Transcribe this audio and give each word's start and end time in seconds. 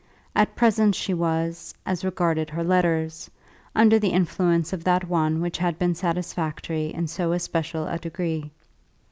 At 0.35 0.55
present 0.55 0.95
she 0.95 1.13
was, 1.13 1.75
as 1.85 2.03
regarded 2.03 2.49
her 2.49 2.63
letters, 2.63 3.29
under 3.75 3.99
the 3.99 4.13
influence 4.13 4.73
of 4.73 4.83
that 4.85 5.07
one 5.07 5.41
which 5.41 5.59
had 5.59 5.77
been 5.77 5.93
satisfactory 5.93 6.87
in 6.87 7.05
so 7.05 7.33
especial 7.33 7.85
a 7.85 7.99
degree. 7.99 8.49